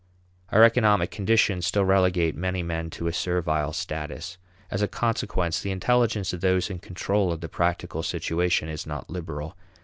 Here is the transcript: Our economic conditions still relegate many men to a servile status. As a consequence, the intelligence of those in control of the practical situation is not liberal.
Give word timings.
Our 0.49 0.63
economic 0.63 1.11
conditions 1.11 1.67
still 1.67 1.85
relegate 1.85 2.35
many 2.35 2.63
men 2.63 2.89
to 2.89 3.05
a 3.05 3.13
servile 3.13 3.71
status. 3.71 4.39
As 4.71 4.81
a 4.81 4.87
consequence, 4.87 5.59
the 5.61 5.69
intelligence 5.69 6.33
of 6.33 6.41
those 6.41 6.71
in 6.71 6.79
control 6.79 7.31
of 7.31 7.41
the 7.41 7.47
practical 7.47 8.01
situation 8.01 8.67
is 8.67 8.87
not 8.87 9.11
liberal. 9.11 9.55